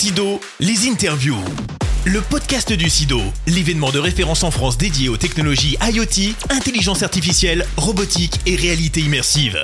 [0.00, 1.36] Sido, les interviews.
[2.06, 7.66] Le podcast du SIDO, l'événement de référence en France dédié aux technologies IoT, intelligence artificielle,
[7.76, 9.58] robotique et réalité immersive.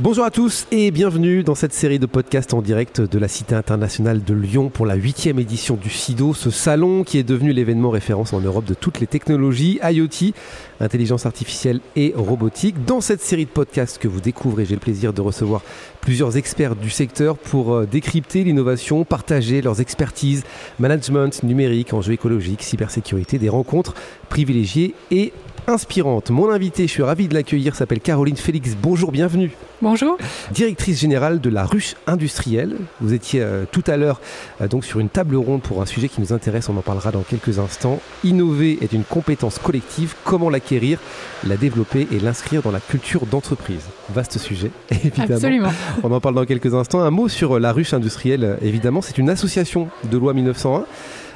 [0.00, 3.54] Bonjour à tous et bienvenue dans cette série de podcasts en direct de la Cité
[3.54, 7.90] internationale de Lyon pour la huitième édition du SIDO, ce salon qui est devenu l'événement
[7.90, 10.32] référence en Europe de toutes les technologies IoT,
[10.80, 12.84] intelligence artificielle et robotique.
[12.84, 15.62] Dans cette série de podcasts que vous découvrez, j'ai le plaisir de recevoir
[16.00, 20.42] plusieurs experts du secteur pour euh, décrypter l'innovation, partager leurs expertises,
[20.80, 23.94] management numérique, enjeux écologiques, cybersécurité, des rencontres
[24.28, 25.32] privilégiées et
[25.66, 26.30] inspirante.
[26.30, 28.76] Mon invité, je suis ravi de l'accueillir, s'appelle Caroline Félix.
[28.80, 29.50] Bonjour, bienvenue.
[29.82, 30.16] Bonjour.
[30.52, 32.76] Directrice générale de la ruche industrielle.
[33.00, 34.20] Vous étiez euh, tout à l'heure
[34.60, 37.10] euh, donc sur une table ronde pour un sujet qui nous intéresse, on en parlera
[37.10, 38.00] dans quelques instants.
[38.24, 40.98] Innover est une compétence collective, comment l'acquérir,
[41.46, 43.82] la développer et l'inscrire dans la culture d'entreprise?
[44.14, 45.34] Vaste sujet, évidemment.
[45.34, 45.72] Absolument.
[46.02, 47.00] On en parle dans quelques instants.
[47.00, 50.84] Un mot sur euh, la ruche industrielle, évidemment, c'est une association de loi 1901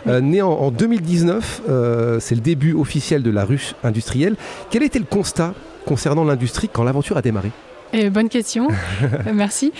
[0.06, 4.36] euh, né en, 2019, euh, c'est le début officiel de la ruche industrielle.
[4.70, 5.54] Quel était le constat
[5.86, 7.50] concernant l'industrie quand l'aventure a démarré?
[7.92, 8.68] Eh, bonne question,
[9.02, 9.72] euh, merci.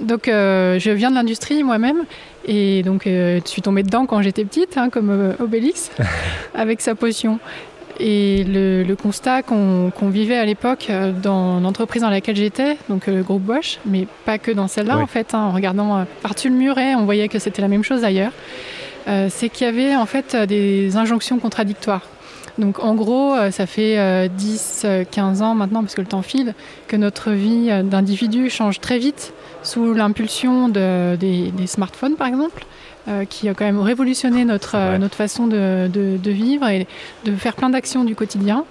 [0.00, 2.04] donc, je viens de l'industrie moi-même
[2.46, 5.90] et donc je suis tombée dedans quand j'étais petite, hein, comme Obélix,
[6.54, 7.40] avec sa potion.
[7.98, 10.88] Et le, constat qu'on vivait à l'époque
[11.22, 15.06] dans l'entreprise dans laquelle j'étais, donc le groupe Bosch, mais pas que dans celle-là en
[15.06, 18.32] fait, hein, en regardant par-dessus le muret, on voyait que c'était la même chose ailleurs.
[19.08, 22.02] Euh, c'est qu'il y avait en fait des injonctions contradictoires.
[22.58, 23.96] Donc en gros, euh, ça fait
[24.28, 26.54] 10-15 euh, ans maintenant, parce que le temps file,
[26.88, 29.32] que notre vie d'individu change très vite
[29.62, 32.64] sous l'impulsion des, smartphones par exemple.
[33.30, 36.88] qui a quand même révolutionné notre, notre façon de, de, vivre et
[37.24, 38.64] de faire plein d'actions du quotidien.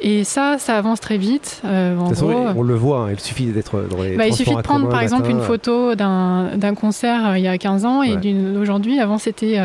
[0.00, 1.60] Et ça, ça avance très vite.
[1.64, 4.34] Euh, de toute façon, on le voit, hein, il suffit d'être dans les bah, Il
[4.34, 8.02] suffit de prendre par exemple une photo d'un concert euh, il y a 15 ans
[8.02, 9.00] et d'aujourd'hui.
[9.00, 9.60] Avant, c'était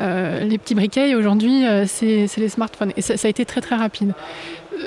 [0.00, 2.92] euh, les petits briquets et aujourd'hui, c'est les smartphones.
[2.96, 4.12] Et ça, a été très très rapide.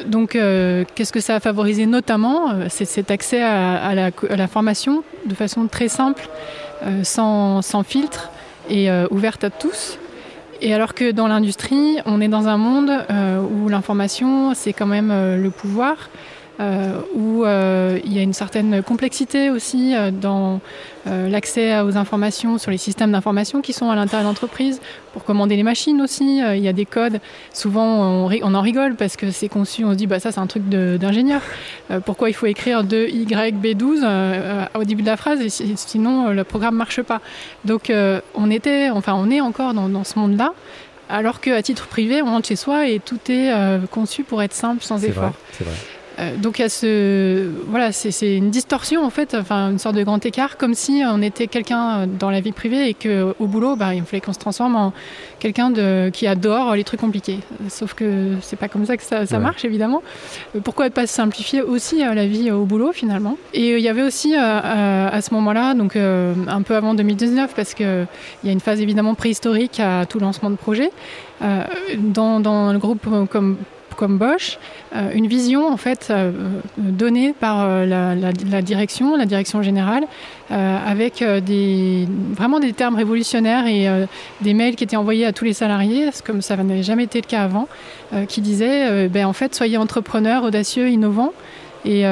[0.07, 5.03] Donc, qu'est-ce que ça a favorisé notamment C'est cet accès à, la, à, la, formation
[5.25, 6.27] de façon très simple,
[7.03, 8.29] sans, sans filtre
[8.69, 9.99] et ouverte à tous.
[10.61, 14.85] Et alors que dans l'industrie, on est dans un monde euh, où l'information, c'est quand
[14.85, 16.09] même euh, le pouvoir.
[16.61, 20.61] Euh, où euh, il y a une certaine complexité aussi euh, dans
[21.07, 24.81] l'accès aux informations sur les systèmes d'information qui sont à l'intérieur d'entreprise.
[25.13, 27.19] Pour commander les machines aussi, il y a des codes.
[27.53, 30.39] Souvent, on, on en rigole parce que c'est conçu, on se dit, bah, ça, c'est
[30.39, 31.41] un truc d'ingénieur.
[32.05, 37.03] pourquoi il faut écrire 2YB12 au début de la phrase et sinon le programme marche
[37.03, 37.21] pas.
[37.65, 37.93] Donc,
[38.33, 40.53] on était, enfin, on est encore dans, dans ce monde-là.
[41.07, 43.53] Alors qu'à titre privé, on rentre chez soi et tout est
[43.91, 45.33] conçu pour être simple, sans effort.
[45.51, 45.75] C'est vrai.
[46.19, 49.95] Euh, donc il y a ce voilà c'est une distorsion en fait enfin une sorte
[49.95, 53.47] de grand écart comme si on était quelqu'un dans la vie privée et que au
[53.47, 54.93] boulot bah, il fallait qu'on se transforme en
[55.39, 55.73] quelqu'un
[56.11, 57.39] qui adore les trucs compliqués.
[57.69, 60.01] Sauf que c'est pas comme ça que ça, marche évidemment.
[60.55, 63.37] Euh, pourquoi pas simplifier aussi euh, la vie au boulot finalement?
[63.53, 68.05] Et il y avait aussi à ce moment-là donc un peu avant 2019 parce que
[68.43, 70.91] il y a une phase évidemment préhistorique à tout lancement de projet
[71.97, 73.57] dans, dans le groupe comme
[73.95, 74.57] comme Bosch,
[74.95, 76.31] euh, une vision en fait euh,
[76.77, 80.05] donnée par euh, la, direction, la direction générale,
[80.49, 83.87] avec vraiment des termes révolutionnaires et
[84.41, 87.25] des mails qui étaient envoyés à tous les salariés, comme ça n'avait jamais été le
[87.25, 87.67] cas avant,
[88.27, 91.33] qui disaient ben, en fait soyez entrepreneurs, audacieux, innovants.
[91.85, 92.03] Et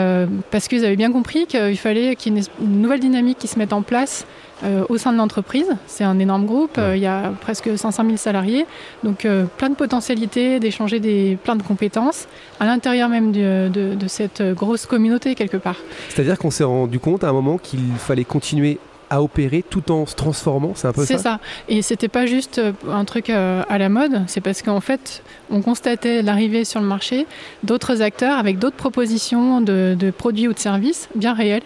[0.51, 3.57] parce qu'ils avaient bien compris qu'il fallait qu'il y ait une nouvelle dynamique qui se
[3.57, 4.25] mette en place
[4.63, 5.65] euh, au sein de l'entreprise.
[5.87, 8.65] C'est un énorme groupe, euh, il y a presque 500 000 salariés,
[9.03, 12.27] donc euh, plein de potentialités d'échanger des, plein de compétences
[12.61, 15.75] à l'intérieur même de, de, cette grosse communauté quelque part.
[16.09, 18.77] C'est-à-dire qu'on s'est rendu compte à un moment qu'il fallait continuer
[19.13, 21.39] à opérer tout en se transformant, c'est un peu ça C'est ça?
[21.69, 22.59] Et c'était pas juste
[22.89, 27.27] un truc à la mode, c'est parce qu'en fait, on constatait l'arrivée sur le marché
[27.63, 31.63] d'autres acteurs avec d'autres propositions de, de, produits ou de services bien réels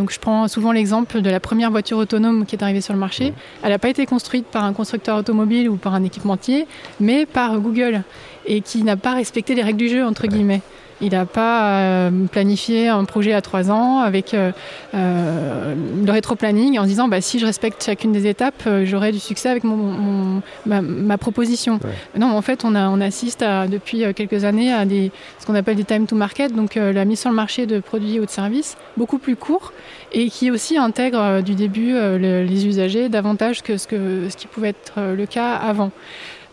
[0.00, 2.98] donc je prends souvent l'exemple de la première voiture autonome qui est arrivée sur le
[2.98, 3.34] marché.
[3.62, 6.66] Elle n'a pas été construite par un constructeur automobile ou par un équipementier,
[7.00, 8.02] mais par Google
[8.46, 10.62] et qui n'a pas respecté les règles du jeu entre guillemets.
[11.00, 14.52] Il n'a pas euh, planifié un projet à trois ans avec euh,
[14.94, 15.74] euh,
[16.04, 19.64] le rétro-planning en disant bah, si je respecte chacune des étapes, j'aurai du succès avec
[19.64, 21.80] mon, ma, proposition.
[22.18, 25.54] Non, en fait, on, a, on assiste à, depuis quelques années à des, ce qu'on
[25.54, 28.30] appelle des time to market, donc la mise sur le marché de produits ou de
[28.30, 29.72] services beaucoup plus courts
[30.12, 34.70] et qui aussi intègre du début les usagers davantage que ce, que ce qui pouvait
[34.70, 35.90] être le cas avant.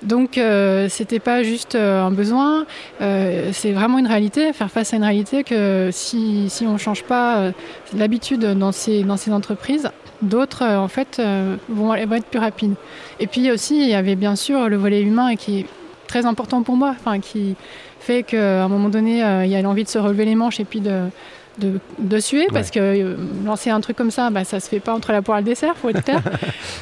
[0.04, 2.66] Donc, euh, c'était pas juste euh, un besoin,
[3.02, 6.78] euh, c'est vraiment une réalité, faire face à une réalité que si, si on ne
[6.78, 7.52] change pas euh,
[7.96, 9.90] l'habitude dans ces, dans ces entreprises,
[10.22, 11.22] d'autres, en fait,
[11.70, 12.76] vont, vont être plus rapides.
[13.20, 15.66] Et puis aussi, il y avait bien sûr le volet humain qui est
[16.08, 17.56] très important pour moi, qui
[18.00, 20.66] fait qu'à un moment donné, il y a l'envie de se relever les manches et
[20.66, 21.10] puis de,
[21.58, 23.16] de, de suer, parce que euh,
[23.46, 25.46] lancer un truc comme ça, bah, ça se fait pas entre la poire et le
[25.46, 26.22] dessert, faut être clair.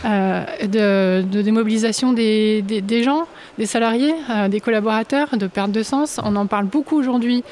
[0.06, 3.26] Euh, de, de démobilisation des, des, des gens,
[3.58, 6.20] des salariés, euh, des collaborateurs, de perte de sens.
[6.24, 7.44] On en parle beaucoup aujourd'hui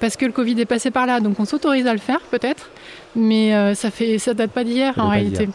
[0.00, 2.68] parce que le Covid est passé par là, donc on s'autorise à le faire peut-être,
[3.16, 5.48] mais ça fait ça date pas d'hier en réalité.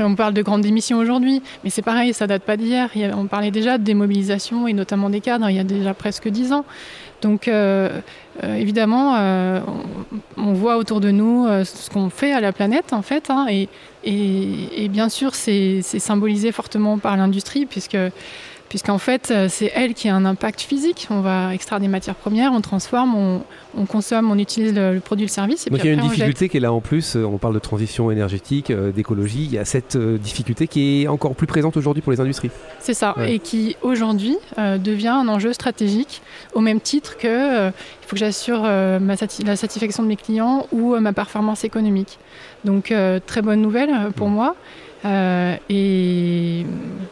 [0.00, 2.90] On parle de grandes démissions aujourd'hui, mais c'est pareil, ça date pas d'hier.
[3.16, 6.52] On parlait déjà de démobilisation et notamment des cadres il y a déjà presque dix
[6.52, 6.64] ans.
[7.22, 8.00] Donc euh,
[8.42, 9.60] euh, évidemment, euh,
[10.36, 13.46] on, voit autour de nous euh, ce qu'on fait à la planète en fait, hein,
[13.48, 13.68] et,
[14.88, 17.96] bien sûr c'est symbolisé fortement par l'industrie puisque
[18.74, 21.06] puisqu'en fait euh, c'est elle qui a un impact physique.
[21.08, 23.42] On va extraire des matières premières, on transforme, on,
[23.78, 26.00] on consomme, on utilise le, le produit, le service, et Donc il y a une
[26.00, 29.52] difficulté qui est là en plus, euh, on parle de transition énergétique, euh, d'écologie, il
[29.52, 32.50] y a cette euh, difficulté qui est encore plus présente aujourd'hui pour les industries.
[32.80, 33.34] C'est ça, Ouais.
[33.34, 36.20] et qui aujourd'hui euh, devient un enjeu stratégique
[36.54, 40.96] au même titre que il faut que j'assure sati- la satisfaction de mes clients ou
[40.98, 42.18] ma performance économique.
[42.64, 42.92] Donc
[43.26, 44.32] très bonne nouvelle pour Mm.
[44.34, 44.56] moi.
[45.04, 46.64] Euh, et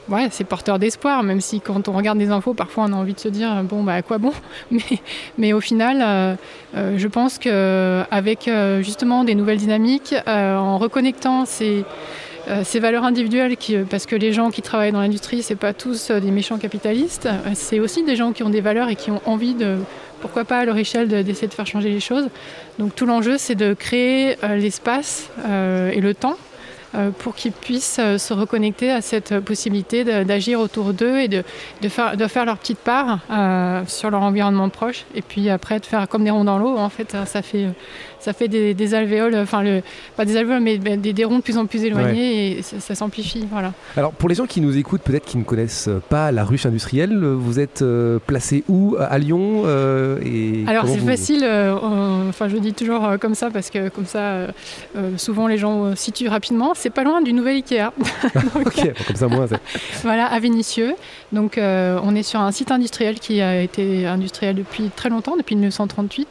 [0.08, 3.14] ouais, c'est porteur d'espoir, même si quand on regarde des infos, parfois on a envie
[3.14, 4.32] de se dire bon bah à quoi bon?
[5.38, 6.34] Mais, au final, euh,
[6.76, 11.84] euh, je pense que avec euh, justement des nouvelles dynamiques, en reconnectant ces
[12.80, 13.56] valeurs individuelles,
[13.90, 17.78] parce que les gens qui travaillent dans l'industrie, c'est pas tous des méchants capitalistes, c'est
[17.78, 19.76] aussi des gens qui ont des valeurs et qui ont envie de,
[20.20, 22.28] pourquoi pas à leur échelle, de- d'essayer de faire changer les choses.
[22.78, 26.36] Donc tout l'enjeu, c'est de créer l'espace et le temps
[27.18, 31.42] pour qu'ils puissent euh, se reconnecter à cette possibilité de- d'agir autour d'eux et de,
[31.88, 35.04] faire, de faire leur petite part euh, sur leur environnement proche.
[35.14, 37.68] Et puis après, de faire comme des ronds dans l'eau, en fait, ça fait,
[38.22, 39.82] ça fait des, des alvéoles, enfin, le,
[40.16, 42.94] pas des alvéoles, mais des, des ronds de plus en plus éloignés et ça, ça
[42.94, 43.44] s'amplifie.
[43.50, 43.72] Voilà.
[43.96, 47.18] Alors pour les gens qui nous écoutent, peut-être qui ne connaissent pas la ruche industrielle,
[47.24, 48.96] vous êtes euh, placé où?
[48.98, 51.74] À Lyon euh, et Alors c'est vous- facile, euh,
[52.28, 54.46] enfin je dis toujours comme ça parce que comme ça,
[55.16, 56.72] souvent les gens situent rapidement.
[56.74, 57.90] C'est pas loin du nouvel Ikea.
[58.54, 59.46] Donc, Ok, comme ça moi.
[60.02, 60.94] Voilà, à Vénissieux.
[61.32, 65.54] Donc on est sur un site industriel qui a été industriel depuis très longtemps, depuis
[65.56, 66.28] 1938,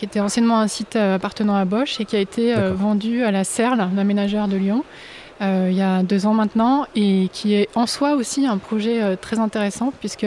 [0.00, 3.22] qui était anciennement un site euh, appartenant à Bosch et qui a été euh, vendu
[3.22, 4.82] à la Serle, ménagère de Lyon,
[5.42, 9.02] euh, il y a deux ans maintenant, et qui est en soi aussi un projet
[9.02, 10.26] euh, très intéressant puisque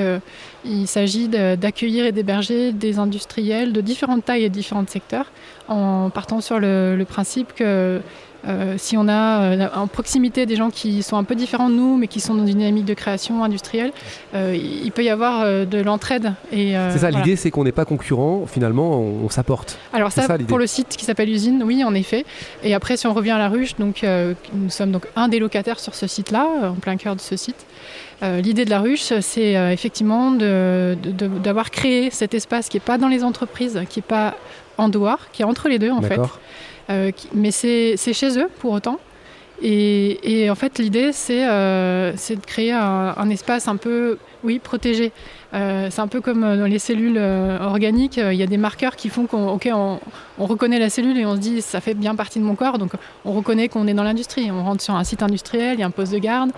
[0.64, 5.32] il s'agit d'accueillir et d'héberger des industriels de différentes tailles et différents secteurs,
[5.68, 8.00] en partant sur le, le principe que
[8.48, 11.76] euh, si on a euh, en proximité des gens qui sont un peu différents de
[11.76, 13.92] nous, mais qui sont dans une dynamique de création industrielle,
[14.34, 16.34] euh, il peut y avoir de l'entraide.
[16.52, 17.20] C'est ça, voilà.
[17.20, 19.78] l'idée c'est qu'on n'est pas concurrent, finalement on, on s'apporte.
[19.94, 22.26] Alors ça, ça, pour le site qui s'appelle Usine, oui, en effet.
[22.64, 24.06] Et après, si on revient à la ruche, donc
[24.54, 27.66] nous sommes donc un des locataires sur ce site-là, en plein cœur de ce site.
[28.24, 32.98] Euh, L'idée de la ruche, c'est euh, effectivement d'avoir créé cet espace qui n'est pas
[32.98, 34.36] dans les entreprises, qui n'est pas
[34.78, 36.16] en dehors, qui est entre les deux en fait.
[36.90, 39.00] Euh, qui- mais c'est chez eux pour autant.
[39.62, 41.44] Et, et en fait, l'idée, c'est
[42.18, 45.12] c'est de créer un, un espace un peu, oui, protégé.
[45.54, 48.58] Euh, c'est un peu comme dans les cellules euh, organiques, euh, il y a des
[48.58, 50.00] marqueurs qui font qu'on ok, on,
[50.40, 52.78] on reconnaît la cellule et on se dit ça fait bien partie de mon corps,
[52.78, 52.94] donc
[53.26, 54.52] on reconnaît qu'on est dans l'industrie.
[54.52, 56.52] On rentre sur un site industriel, il y a un poste de garde,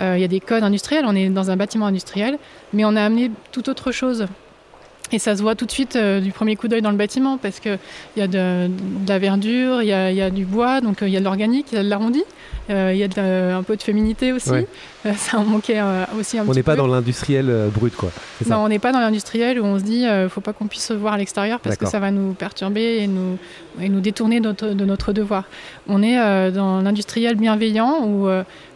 [0.00, 2.38] euh, il y a des codes industriels, on est dans un bâtiment industriel,
[2.72, 4.26] mais on a amené tout autre chose.
[5.14, 7.36] Et ça se voit tout de suite euh, du premier coup d'œil dans le bâtiment
[7.36, 7.78] parce qu'il
[8.16, 11.02] y a de, de la verdure, il y a, il y a du bois, donc
[11.02, 12.22] euh, il y a de l'organique, il y a de l'arrondi,
[12.70, 14.50] euh, il y a de un peu de féminité aussi.
[14.50, 14.66] Ouais.
[15.16, 15.80] Ça en manquait
[16.18, 16.78] aussi un On petit n'est pas peu.
[16.78, 18.10] dans l'industriel brut quoi.
[18.42, 18.54] Ça?
[18.54, 20.86] Non, on n'est pas dans l'industriel où on se dit euh, faut pas qu'on puisse
[20.86, 23.36] se voir à l'extérieur parce que ça va nous perturber et nous,
[23.80, 25.44] et nous détourner de notre, de notre devoir.
[25.88, 26.16] On est
[26.52, 28.28] dans l'industriel bienveillant où,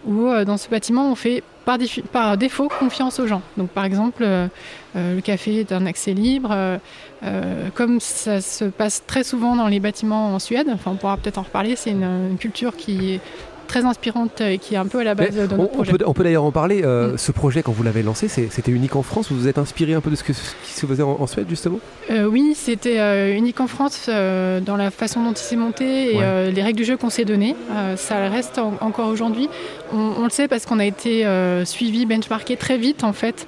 [0.07, 3.43] où dans ce bâtiment on fait par, défaut confiance aux gens.
[3.57, 4.47] Donc par exemple, euh,
[4.95, 6.51] euh, le café est un accès libre.
[6.53, 11.17] euh, comme ça se passe très souvent dans les bâtiments en Suède, enfin on pourra
[11.17, 13.21] peut-être en reparler, c'est une, une culture qui est
[13.67, 15.93] très inspirante et qui est un peu à la base de notre on projet.
[15.93, 16.83] peut, on peut d'ailleurs en parler.
[16.85, 17.19] euh, Mm.
[17.19, 19.31] Ce projet, quand vous l'avez lancé, c'était unique en France.
[19.31, 21.27] Vous vous êtes inspiré un peu de ce, que, ce qui se faisait en, en
[21.27, 21.79] Suède, justement?
[22.11, 26.19] Euh, oui, c'était euh, unique en France dans la façon dont il s'est monté et
[26.19, 26.51] Ouais.
[26.51, 27.55] les règles du jeu qu'on s'est données.
[27.97, 29.49] Ça reste en- encore aujourd'hui.
[29.93, 31.27] On, on le sait parce qu'on a été
[31.65, 33.47] suivi, benchmarké très vite en fait,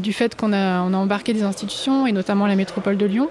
[0.00, 3.28] du fait qu'on a, on a embarqué des institutions et notamment la métropole de Lyon.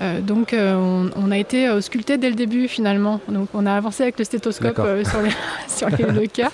[0.00, 3.20] Euh, donc euh, on, on a été euh, ausculté dès le début finalement.
[3.28, 5.28] Donc on a avancé avec le stéthoscope sur les,
[5.76, 6.50] sur les deux cas.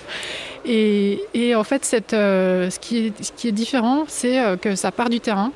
[0.65, 4.57] Et, et en fait, cette, euh, ce, qui est, ce qui est différent, c'est euh,
[4.57, 5.51] que ça part du terrain.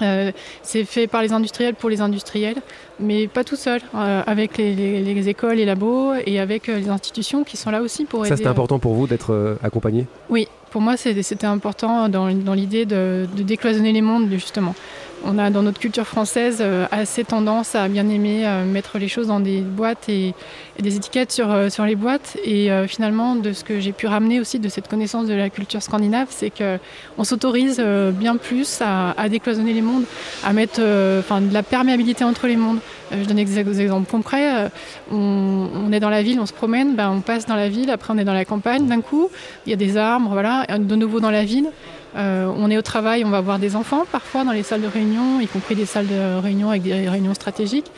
[0.00, 0.32] Euh,
[0.62, 2.56] c'est fait par les industriels pour les industriels,
[2.98, 6.88] mais pas tout seul, euh, avec les, les- les écoles, les labos et avec les
[6.88, 8.36] institutions qui sont là aussi pour Ça, aider.
[8.38, 10.06] c'était important pour vous d'être accompagné?
[10.28, 14.74] Oui, pour moi, c'était important dans, dans l'idée de, de décloisonner les mondes, justement.
[15.24, 19.06] On a dans notre culture française euh, assez tendance à bien aimer euh, mettre les
[19.06, 20.34] choses dans des boîtes et,
[20.80, 22.36] des étiquettes sur, euh, sur les boîtes.
[22.44, 25.82] Et finalement, de ce que j'ai pu ramener aussi de cette connaissance de la culture
[25.82, 26.78] scandinave, c'est que
[27.18, 27.80] on s'autorise
[28.12, 30.04] bien plus à, décloisonner les mondes,
[30.44, 32.78] à mettre de la perméabilité entre les mondes.
[33.12, 34.70] Je donne des ex- exemples concrets.
[35.10, 37.90] On, on est dans la ville, on se promène, ben, on passe dans la ville,
[37.90, 38.86] après on est dans la campagne.
[38.86, 39.28] D'un coup,
[39.66, 41.68] il y a des arbres, voilà, de nouveau dans la ville.
[42.16, 44.86] Euh, on est au travail, on va voir des enfants parfois dans les salles de
[44.88, 47.90] réunion, y compris des salles de réunion avec des réunions stratégiques.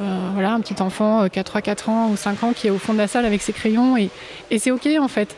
[0.00, 2.70] Euh, voilà, un petit enfant qui a 3, 4 ans ou 5 ans qui est
[2.70, 4.10] au fond de la salle avec ses crayons et,
[4.50, 5.36] et c'est ok en fait.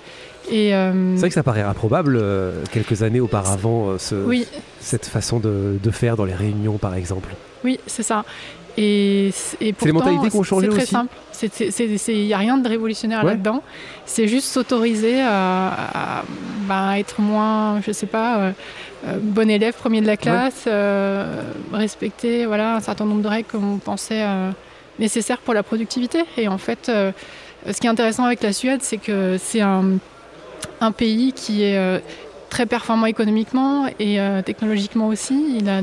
[0.52, 2.20] Euh, C'est vrai que ça paraît improbable
[2.72, 4.46] quelques années auparavant, ce- oui,
[4.80, 7.28] cette façon de, de faire dans les réunions, par exemple.
[7.64, 8.24] Oui, c'est ça.
[8.79, 12.12] Et, et pourtant, les mentalités qui ont changé C'est très aussi simple.
[12.12, 13.33] Il n'y a rien de révolutionnaire Ouais.
[13.33, 13.62] là-dedans.
[14.07, 16.25] C'est juste s'autoriser à, à,
[16.67, 18.52] bah, être moins, je sais pas, euh,
[19.07, 23.49] euh, bon élève, premier de la classe, euh, respecter voilà, un certain nombre de règles
[23.49, 24.50] qu'on pensait euh,
[24.99, 26.25] nécessaires pour la productivité.
[26.37, 29.85] Et en fait, ce qui est intéressant avec la Suède, c'est que c'est un,
[30.81, 32.00] un pays qui est
[32.52, 35.56] très performant économiquement et euh, technologiquement aussi.
[35.59, 35.80] Il a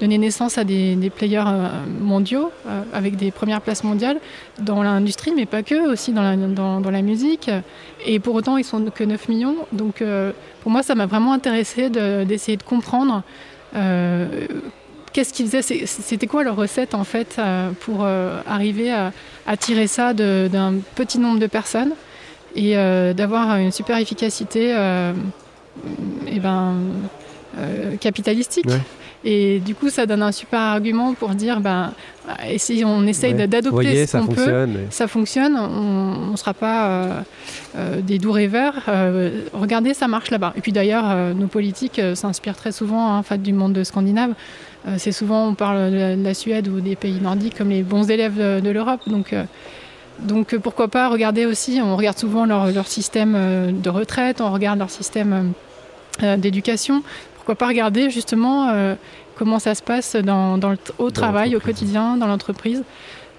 [0.00, 1.68] donné naissance à des, players euh,
[2.00, 4.18] mondiaux euh, avec des premières places mondiales
[4.60, 7.50] dans l'industrie, mais pas que, aussi dans la, musique.
[8.06, 9.56] Et pour autant, ils sont que 9 millions.
[9.72, 10.04] Donc
[10.62, 13.24] pour moi, ça m'a vraiment intéressé de- d'essayer de, comprendre
[15.12, 17.40] qu'est-ce qu'ils faisaient, c'était quoi leur recette en fait
[17.80, 18.06] pour
[18.46, 21.94] arriver à, tirer ça d'un petit nombre de personnes
[22.54, 22.74] et
[23.14, 24.72] d'avoir une super efficacité
[26.26, 26.74] eh ben,
[27.58, 28.66] euh, capitalistique.
[28.66, 28.80] Ouais.
[29.24, 31.92] Et du coup, ça donne un super argument pour dire, ben,
[32.48, 33.46] et si on essaye Ouais.
[33.46, 34.76] d'adopter Voyez, ce ça qu'on peut, fonctionne.
[34.90, 37.20] ça fonctionne, on ne sera pas euh,
[37.76, 38.74] euh, des doux rêveurs.
[38.88, 40.52] Euh, regardez, ça marche là-bas.
[40.56, 44.32] Et puis d'ailleurs, nos politiques s'inspirent très souvent hein, en fait, du monde scandinave.
[44.96, 47.84] C'est souvent, on parle de la, de la Suède ou des pays nordiques comme les
[47.84, 49.02] bons élèves de, de l'Europe.
[49.06, 49.32] Donc,
[50.18, 54.40] donc euh, pourquoi pas regarder aussi, on regarde souvent leur, leur système euh, de retraite,
[54.40, 55.52] on regarde leur système
[56.22, 57.02] euh, d'éducation.
[57.36, 58.94] Pourquoi pas regarder justement euh,
[59.36, 62.84] comment ça se passe dans, dans le, au travail, au quotidien, dans l'entreprise.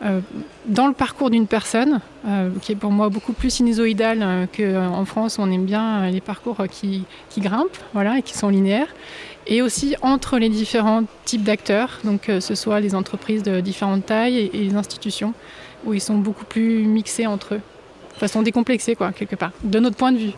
[0.04, 0.20] Euh,
[0.66, 5.38] dans le parcours d'une personne, euh, qui est pour moi beaucoup plus sinusoïdal qu'en France,
[5.38, 8.94] où on aime bien les parcours qui, qui grimpent voilà, et qui sont linéaires,
[9.48, 14.06] et aussi entre les différents types d'acteurs, donc que ce soit les entreprises de différentes
[14.06, 15.34] tailles et, et les institutions,
[15.86, 17.62] où ils sont beaucoup plus mixés entre eux,
[18.14, 20.34] de façon décomplexée, quoi, quelque part, de notre point de vue.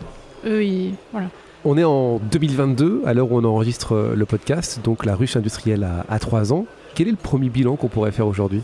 [0.46, 1.28] Eux, ils, voilà.
[1.64, 5.36] On est en 2022, à l'heure où on enregistre euh, le podcast, donc la ruche
[5.36, 6.68] industrielle a, a 3 ans.
[6.94, 8.62] Quel est le premier bilan qu'on pourrait faire aujourd'hui?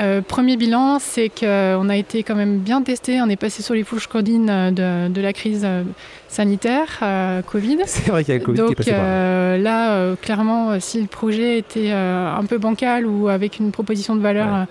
[0.00, 3.20] Euh, premier bilan, c'est qu'on a été quand même bien testé.
[3.20, 5.82] On est passé sur les fourches cordines euh, de, de la crise euh,
[6.28, 7.78] sanitaire, euh, Covid.
[7.86, 9.06] C'est vrai qu'il y a le Covid qui est Donc passé par là.
[9.06, 13.58] euh, là, euh, clairement, euh, si le projet était euh, un peu bancal ou avec
[13.58, 14.60] une proposition de valeur Ouais.
[14.60, 14.64] euh,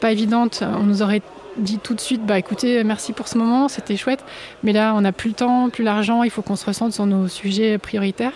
[0.00, 1.22] pas évidente, on nous aurait
[1.58, 4.24] dit tout de suite, bah écoutez, merci pour ce moment, c'était chouette,
[4.64, 7.06] mais là, on n'a plus le temps, plus l'argent, il faut qu'on se ressente sur
[7.06, 8.32] nos sujets prioritaires.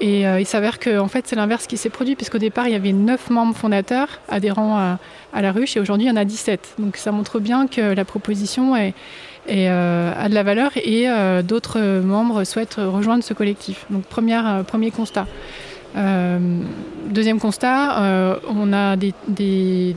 [0.00, 2.72] Et euh, il s'avère que en fait, c'est l'inverse qui s'est produit, puisqu'au départ, il
[2.72, 4.98] y avait 9 membres fondateurs adhérents à,
[5.34, 6.76] à la ruche, et aujourd'hui, il y en a 17.
[6.78, 12.00] Donc ça montre bien que la proposition euh, a de la valeur et euh, d'autres
[12.00, 13.84] membres souhaitent rejoindre ce collectif.
[13.90, 15.26] Donc premier constat.
[17.06, 19.94] Deuxième constat, on a des, des,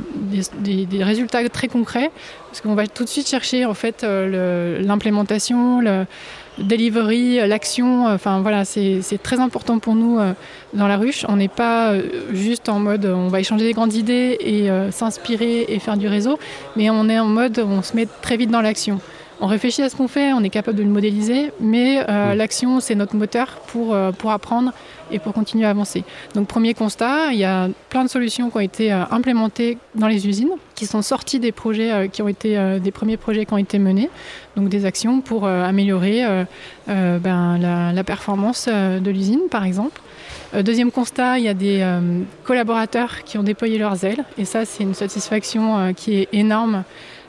[1.03, 2.10] résultats très concrets
[2.48, 6.05] parce qu'on va tout de suite chercher en fait l'implémentation, le
[6.57, 8.07] delivery, l'action.
[8.07, 10.33] euh, Enfin voilà, c'est très important pour nous euh,
[10.74, 11.25] dans la ruche.
[11.27, 14.69] On n'est pas euh, juste en mode euh, on va échanger des grandes idées et
[14.69, 16.38] euh, s'inspirer et faire du réseau,
[16.75, 19.00] mais on est en mode on se met très vite dans l'action.
[19.43, 22.79] On réfléchit à ce qu'on fait, on est capable de le modéliser, mais euh, l'action
[22.79, 24.71] c'est notre moteur pour, euh, pour apprendre
[25.12, 26.05] et pour continuer à avancer.
[26.33, 30.07] Donc premier constat, il y a plein de solutions qui ont été euh, implémentées dans
[30.07, 33.57] les usines, qui sont sorties des projets qui ont été des premiers projets qui ont
[33.57, 34.09] été menés,
[34.55, 36.23] donc des actions pour améliorer
[36.88, 40.01] ben, la, la performance de l'usine par exemple.
[40.62, 44.65] Deuxième constat, il y a des euh, collaborateurs qui ont déployé leurs ailes et ça
[44.65, 46.83] c'est une satisfaction euh, qui est énorme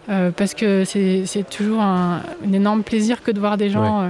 [0.08, 4.08] euh, parce que c'est toujours un, un énorme plaisir que de voir des gens euh,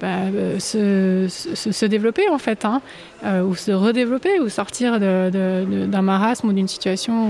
[0.00, 2.80] bah, euh, se, se- se développer en fait, hein,
[3.24, 7.28] euh, ou se redévelopper, ou sortir d'un marasme ou d'une situation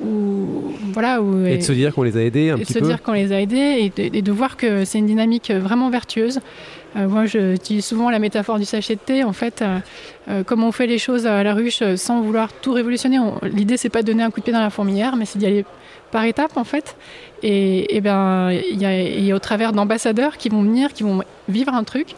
[0.00, 2.64] où, où- voilà où Et de se dire qu'on les a aidés un et de
[2.66, 3.56] se dire qu'on les a aidés
[3.96, 6.40] et de, et de voir que c'est une dynamique vraiment vertueuse
[6.94, 9.22] moi, j'utilise souvent la métaphore du sachet de thé.
[9.22, 9.62] En fait,
[10.46, 14.00] comme on fait les choses à la ruche sans vouloir tout révolutionner, l'idée, c'est pas
[14.00, 15.66] de donner un coup de pied dans la fourmilière, mais c'est d'y aller
[16.10, 16.96] par étapes en fait.
[17.48, 21.72] Et, et ben, il y, a au travers d'ambassadeurs qui vont venir, qui vont vivre
[21.72, 22.08] un truc.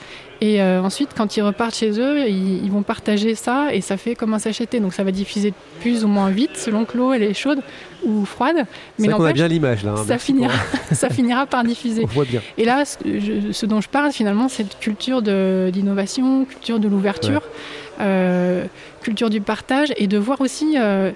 [0.41, 4.15] Et euh, ensuite, quand ils repartent chez eux, ils, vont partager ça et ça fait
[4.15, 7.25] comme un sachet Donc ça va diffuser plus ou moins vite selon que l'eau elle
[7.25, 7.61] est chaude
[8.07, 8.65] ou froide.
[8.99, 9.97] Mais on a bien l'image là.
[9.99, 10.55] Hein, ça, finira,
[10.93, 12.05] ça finira par diffuser.
[12.05, 12.41] On voit bien.
[12.57, 17.43] Et là, ce, dont je parle finalement, c'est de culture d'innovation, culture de l'ouverture.
[18.01, 18.65] Euh,
[19.03, 21.11] culture du partage et de voir aussi euh,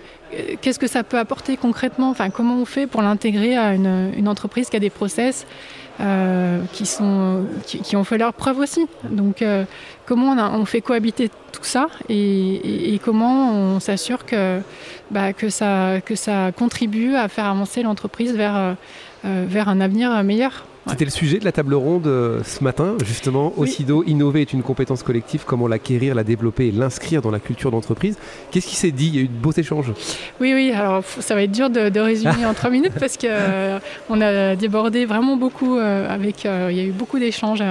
[0.60, 4.76] qu'est-ce que ça peut apporter concrètement, comment on fait pour l'intégrer à une, entreprise qui
[4.76, 5.46] a des process
[6.00, 8.86] euh, qui, ont fait leur preuve aussi.
[9.10, 9.44] Donc
[10.06, 14.60] comment on, fait cohabiter tout ça et, comment on s'assure que,
[15.10, 16.00] bah, que, ça,
[16.56, 18.76] contribue à faire avancer l'entreprise vers
[19.24, 20.64] un avenir meilleur.
[20.88, 23.52] C'était le sujet de la table ronde euh, ce matin, justement.
[23.56, 23.74] Oui.
[24.06, 25.44] innover est une compétence collective.
[25.46, 28.16] Comment l'acquérir, la développer et l'inscrire dans la culture d'entreprise?
[28.50, 29.06] Qu'est-ce qui s'est dit?
[29.06, 29.92] Il y a eu de beaux échanges.
[30.40, 30.72] Oui, oui.
[30.72, 33.78] Alors, ça va être dur de, résumer en trois minutes parce qu'on euh,
[34.10, 36.44] a débordé vraiment beaucoup euh, avec.
[36.44, 37.62] il y a eu beaucoup d'échanges.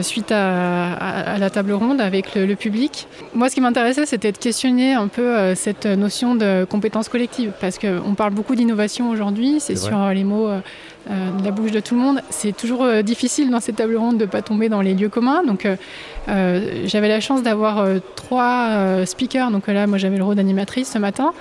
[0.00, 3.08] suite à, la table ronde avec le, public.
[3.34, 7.78] Moi, ce qui m'intéressait, c'était de questionner un peu cette notion de compétence collective, parce
[7.78, 10.48] qu'on parle beaucoup d'innovation aujourd'hui, c'est sur les mots
[11.08, 12.20] de la bouche de tout le monde.
[12.30, 15.08] C'est toujours euh, difficile dans ces tables rondes de ne pas tomber dans les lieux
[15.08, 15.42] communs.
[15.44, 19.50] Donc, euh, j'avais la chance d'avoir trois speakers.
[19.50, 21.32] Donc là, moi, j'avais le rôle d'animatrice ce matin,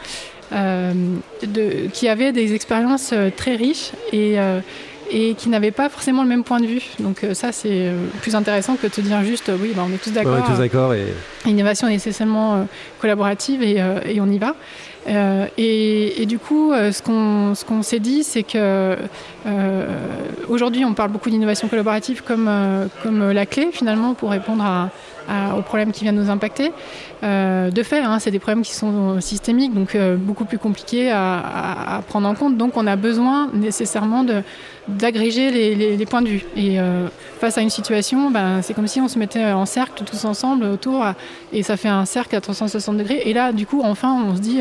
[0.51, 4.38] de, qui avaient des expériences très riches et
[5.12, 6.84] et qui n'avaient pas forcément le même point de vue.
[7.00, 7.91] Donc ça, c'est
[8.22, 10.39] plus intéressant que de te dire juste, oui, bah, on est tous d'accord.
[10.39, 10.93] on est tous d'accord.
[10.93, 11.05] Et...
[11.46, 12.67] L'innovation est nécessairement
[13.00, 14.55] collaborative et, et, on y va.
[15.07, 17.01] Euh, et, du coup, euh, ce
[17.65, 18.98] qu'on s'est dit, c'est que
[19.45, 19.88] euh,
[20.48, 22.50] aujourd'hui, on parle beaucoup d'innovation collaborative comme,
[23.01, 24.89] comme la clé finalement pour répondre à,
[25.58, 26.72] aux problèmes qui viennent nous impacter.
[27.24, 31.10] Euh, de fait, hein, c'est des problèmes qui sont systémiques, donc euh, beaucoup plus compliqués
[31.12, 32.58] à, prendre en compte.
[32.58, 34.25] Donc on a besoin nécessairement
[34.88, 36.46] d'agréger les, points de vue.
[36.58, 37.08] Et euh,
[37.39, 40.65] face à une situation, ben, c'est comme si on se mettait en cercle tous ensemble
[40.65, 41.06] autour,
[41.53, 43.22] et ça fait un cercle à 360 degrés.
[43.25, 44.59] Et là, du coup, enfin, on se dit,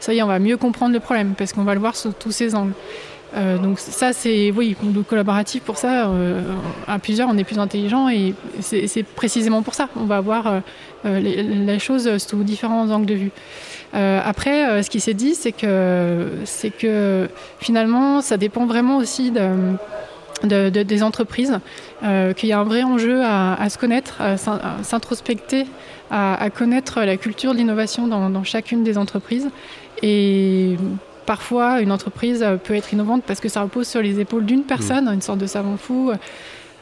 [0.00, 2.12] ça y est, on va mieux comprendre le problème, parce qu'on va le voir sous
[2.12, 2.74] tous ses angles.
[3.34, 4.76] Euh, donc ça, c'est oui,
[5.08, 6.08] collaboratif pour ça.
[6.08, 6.42] Euh,
[6.86, 9.88] à plusieurs, on est plus intelligent et c'est précisément pour ça.
[9.96, 10.62] On va voir
[11.06, 11.20] euh,
[11.64, 13.30] la chose sous différents angles de vue.
[13.92, 20.68] après, ce qui s'est dit, c'est que c'est que finalement, ça dépend vraiment aussi de,
[20.68, 21.58] des entreprises,
[22.36, 24.36] qu'il y a un vrai enjeu à, se connaître, à
[24.82, 25.66] s'introspecter,
[26.10, 29.48] à, connaître la culture de l'innovation dans, dans, chacune des entreprises.
[30.02, 30.76] Et
[31.26, 35.08] parfois, une entreprise peut être innovante parce que ça repose sur les épaules d'une personne,
[35.08, 36.12] une sorte de savant fou.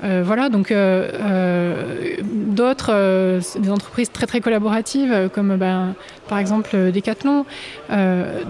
[0.02, 5.94] Euh, voilà, donc euh, euh, d'autres, des entreprises très très collaboratives, comme ben,
[6.28, 7.44] par exemple Decathlon.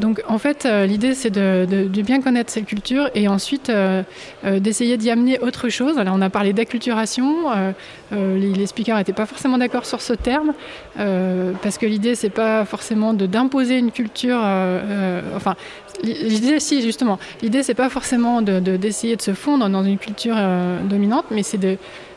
[0.01, 3.71] donc en fait, l'idée c'est de, bien connaître cette culture et ensuite
[4.45, 5.99] d'essayer d'y amener autre chose.
[5.99, 7.47] Alors on a parlé d'acculturation,
[8.13, 10.53] les, speakers n'étaient pas forcément d'accord sur ce terme,
[10.97, 14.41] parce que l'idée c'est pas forcément d'imposer une culture,
[15.37, 15.57] enfin
[16.03, 17.19] L'idée, si, justement.
[17.43, 21.59] L'idée, c'est pas forcément d'essayer de, se fondre dans une culture euh, dominante, mais c'est
[21.59, 21.77] de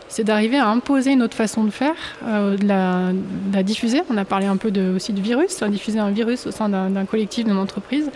[0.09, 1.95] c'est d'arriver à imposer une autre façon de faire,
[2.27, 4.01] euh, de, la, diffuser.
[4.11, 7.05] On a parlé un peu de, aussi de virus, diffuser un virus au sein d'un
[7.05, 8.11] collectif, d'une entreprise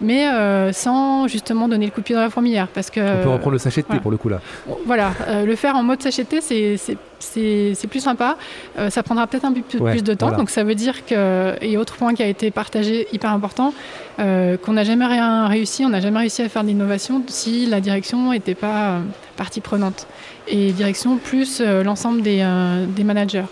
[0.00, 2.68] mais euh, sans justement donner le coup de pied dans la fourmilière.
[2.68, 4.40] Parce que, On peut reprendre le sachet de thé pour le coup là.
[4.86, 8.36] Voilà, euh, le faire en mode sachet de thé, c'est plus sympa.
[8.78, 10.32] Euh, ça prendra peut-être un peu plus, de temps.
[10.32, 13.74] Donc ça veut dire que, et autre point qui a été partagé, hyper important,
[14.18, 18.32] qu'on n'a jamais rien réussi, on n'a jamais réussi à faire d'innovation si la direction
[18.32, 19.00] n'était pas
[19.36, 20.06] partie prenante.
[20.48, 22.46] Et direction plus l'ensemble des,
[22.88, 23.44] des, managers.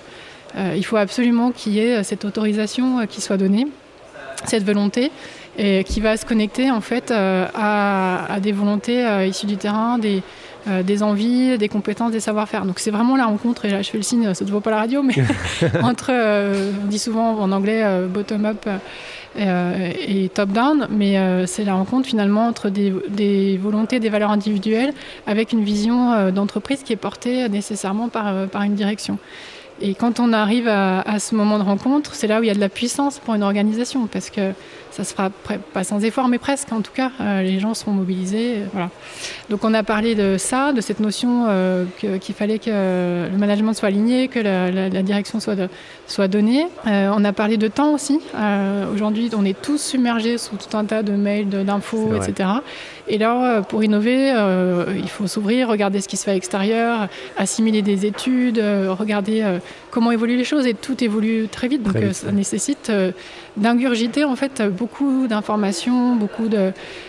[0.57, 3.67] il faut absolument qu'il y ait cette autorisation qui soit donnée,
[4.45, 5.11] cette volonté
[5.59, 9.99] et qui va se connecter en fait euh, à, des volontés euh, issues du terrain,
[9.99, 10.23] des,
[10.69, 12.65] euh, des envies, des compétences, des savoir-faire.
[12.65, 14.71] Donc c'est vraiment la rencontre, et là je fais le signe, ça ne voit pas
[14.71, 15.15] la radio, mais
[15.83, 18.69] entre, on dit souvent en anglais bottom-up
[19.37, 24.93] et top-down, mais c'est la rencontre finalement entre des, des, volontés, des valeurs individuelles
[25.27, 29.19] avec une vision d'entreprise qui est portée nécessairement par, par une direction.
[29.81, 32.51] Et quand on arrive à, à ce moment de rencontre, c'est là où il y
[32.51, 34.53] a de la puissance pour une organisation, parce que
[34.99, 37.13] ça se fera pas sans effort, mais presque en tout cas.
[37.21, 38.57] Euh, les gens seront mobilisés.
[38.57, 38.91] Euh, voilà.
[39.49, 42.71] Donc on a parlé de ça, de cette notion euh, qu'il fallait que
[43.31, 45.69] le management soit aligné, que la, la, la direction soit, de,
[46.09, 46.67] soit donnée.
[46.85, 48.21] On a parlé de temps aussi.
[48.93, 52.51] Aujourd'hui, on est tous submergés sous tout un tas de mails, d'infos, etc.
[53.07, 54.35] Et là, pour innover,
[54.97, 60.11] il faut s'ouvrir, regarder ce qui se fait à l'extérieur, assimiler des études, regarder comment
[60.13, 60.67] évoluent les choses.
[60.67, 62.33] Et tout évolue très vite, donc très vite, ça ouais.
[62.33, 62.93] nécessite
[63.59, 66.49] d'ingurgiter en fait beaucoup d'informations, beaucoup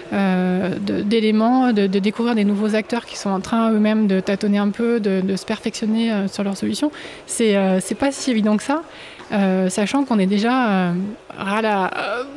[0.09, 4.99] d'éléments, de, découvrir des nouveaux acteurs qui sont en train eux-mêmes de tâtonner un peu,
[4.99, 6.91] de, se perfectionner euh, sur leurs solutions.
[7.25, 8.83] C'est euh, pas si évident que ça.
[9.31, 10.93] Euh, sachant qu'on est déjà euh,
[11.39, 11.87] euh,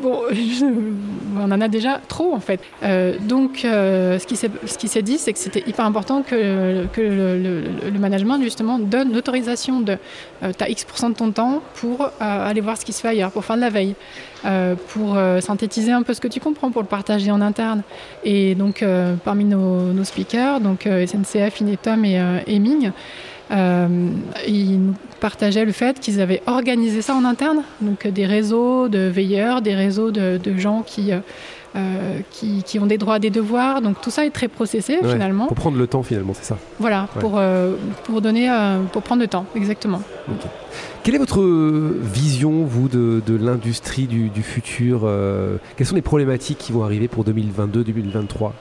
[1.41, 2.61] on en a déjà trop en fait.
[2.83, 4.27] Euh, donc ce
[4.77, 9.81] qui s'est dit, c'est que c'était hyper important que, que le, management justement donne l'autorisation
[9.81, 9.97] de
[10.43, 13.45] tu as X% de ton temps pour aller voir ce qui se fait ailleurs, pour
[13.45, 13.95] faire de la veille,
[14.89, 17.83] pour synthétiser un peu ce que tu comprends, pour le partager en interne.
[18.25, 18.85] Et donc
[19.25, 22.91] parmi nos, speakers, donc SNCF, Inetom et, et Ming,
[23.53, 24.09] euh,
[24.47, 29.01] ils nous partageaient le fait qu'ils avaient organisé ça en interne, donc des réseaux de
[29.01, 31.13] veilleurs, des réseaux de gens qui,
[31.75, 33.81] euh, qui, qui, ont des droits, des devoirs.
[33.81, 35.47] Donc tout ça est très processé ouais, finalement.
[35.47, 36.59] Pour prendre le temps finalement, c'est ça.
[36.79, 37.21] Voilà, ouais.
[37.21, 40.03] pour, euh, pour donner, euh, pour prendre le temps, exactement.
[40.29, 40.49] Okay.
[41.03, 45.09] Quelle est votre vision, vous, de, de l'industrie du, du, futur
[45.77, 48.53] Quelles sont les problématiques qui vont arriver pour 2022-2023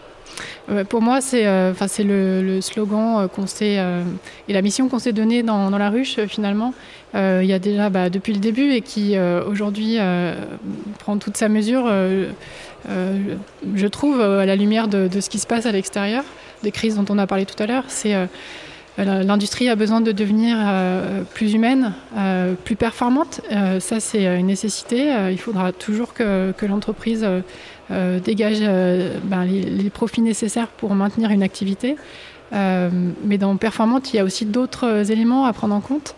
[0.89, 4.03] pour moi, c'est euh, le, le, slogan euh, qu'on s'est euh,
[4.47, 6.73] et la mission qu'on s'est donnée dans, dans, la ruche finalement.
[7.13, 9.97] Il y a déjà bah, depuis le début et qui aujourd'hui
[10.99, 11.91] prend toute sa mesure.
[12.87, 16.23] je trouve à la lumière de, ce qui se passe à l'extérieur,
[16.63, 18.15] des crises dont on a parlé tout à l'heure, c'est
[18.97, 23.41] L'industrie a besoin de devenir euh, plus humaine, euh, plus performante.
[23.51, 25.13] Euh, ça, c'est une nécessité.
[25.31, 27.25] il faudra toujours que, l'entreprise
[28.23, 28.61] dégage
[29.23, 31.95] ben, les, profits nécessaires pour maintenir une activité.
[32.51, 36.15] mais dans performante, il y a aussi d'autres éléments à prendre en compte.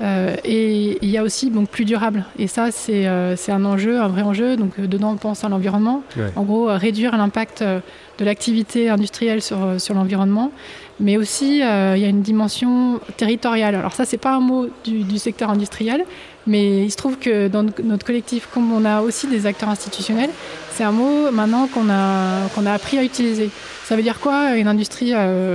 [0.00, 2.24] Euh, et il y a aussi donc plus durable.
[2.38, 4.56] Et ça, c'est euh, un enjeu, un vrai enjeu.
[4.56, 6.02] Donc euh, dedans, on pense à l'environnement.
[6.16, 6.30] Ouais.
[6.36, 10.52] En gros, réduire l'impact de l'activité industrielle sur, sur l'environnement.
[11.00, 13.74] Mais aussi, il y a une dimension territoriale.
[13.74, 16.04] Alors ça, c'est pas un mot du, du, secteur industriel,
[16.46, 20.28] mais il se trouve que dans notre collectif, comme on a aussi des acteurs institutionnels,
[20.72, 23.48] c'est un mot maintenant qu'on a, qu'on a appris à utiliser.
[23.84, 25.14] Ça veut dire quoi Une industrie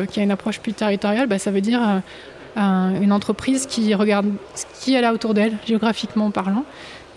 [0.09, 1.27] qui a une approche plus territoriale?
[1.27, 2.01] Bah, Ça veut dire
[2.55, 6.65] un, une entreprise qui regarde ce qui elle a autour d'elle, géographiquement parlant,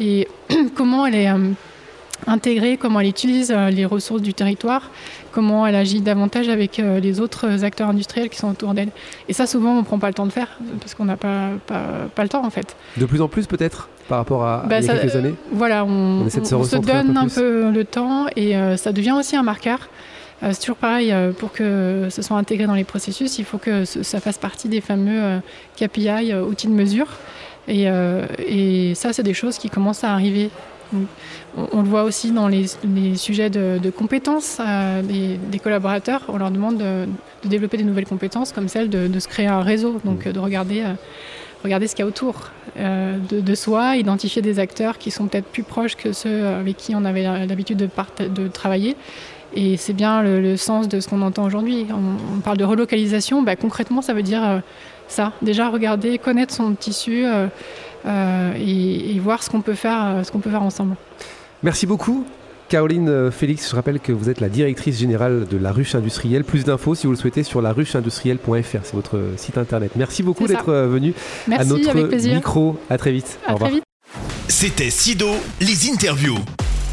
[0.01, 0.29] et
[0.75, 1.51] comment elle est euh,
[2.27, 4.91] intégrée, comment elle utilise euh, les ressources du territoire,
[5.33, 8.91] comment elle agit davantage avec euh, les autres acteurs industriels qui sont autour d'elle.
[9.29, 11.51] Et ça, souvent, on ne prend pas le temps de faire, parce qu'on n'a pas,
[11.67, 12.77] pas, pas, le temps, en fait.
[12.97, 15.35] De plus en plus, peut-être par rapport à, bah, il y a ça, quelques années?
[15.53, 18.55] Voilà, on, on, on se, on se donne un peu, un peu, le temps, et
[18.77, 19.89] ça devient aussi un marqueur.
[20.43, 23.59] Euh, c'est toujours pareil, euh, pour que ce soit intégré dans les processus, il faut
[23.59, 25.39] que ça fasse partie des fameux euh,
[25.77, 27.09] KPI, outils de mesure.
[27.67, 27.87] Et,
[28.47, 30.49] et ça, c'est des choses qui commencent à arriver.
[31.57, 36.23] On, le voit aussi dans les, les sujets de, de compétences euh, des, des, collaborateurs.
[36.29, 37.07] On leur demande de,
[37.43, 40.33] de, développer des nouvelles compétences comme celle de, de se créer un réseau, donc mmh.
[40.33, 40.95] de regarder, euh,
[41.65, 45.47] regarder ce qu'il y a autour euh, de, soi, identifier des acteurs qui sont peut-être
[45.47, 48.97] plus proches que ceux avec qui on avait l'habitude de, travailler
[49.55, 51.87] et c'est bien le, sens de ce qu'on entend aujourd'hui.
[51.91, 54.59] On, parle de relocalisation, bah, concrètement ça veut dire euh,
[55.09, 57.49] ça, déjà regarder, connaître son tissu euh,
[58.55, 60.97] et, et, voir ce qu'on peut, faire, ce qu'on peut faire ensemble.
[61.63, 62.25] Merci beaucoup.
[62.69, 66.45] Caroline euh, Félix, je rappelle que vous êtes la directrice générale de la ruche industrielle.
[66.45, 69.93] Plus d'infos si vous le souhaitez sur larucheindustrielle.fr, c'est votre site internet.
[69.97, 71.15] Merci beaucoup d'être venu
[71.47, 72.79] Merci, à notre micro.
[72.91, 73.39] À très vite.
[73.47, 73.71] À Au revoir.
[74.49, 76.39] C'était Sido, les interviews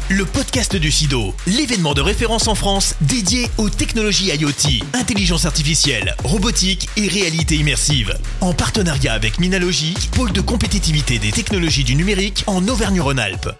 [0.08, 6.14] le podcast du SIDO, l'événement de référence en France dédié aux technologies IoT, intelligence artificielle,
[6.22, 8.16] robotique et réalité immersive.
[8.40, 13.50] En partenariat avec Minalogic, pôle de compétitivité des technologies du numérique en Auvergne-Rhône-Alpes.